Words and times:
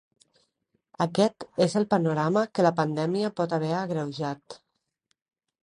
Aquest 1.05 1.45
és 1.65 1.75
el 1.81 1.85
panorama 1.91 2.43
que 2.55 2.65
la 2.67 2.73
pandèmia 2.81 3.31
pot 3.41 3.55
haver 3.59 3.71
agreujat. 3.83 4.59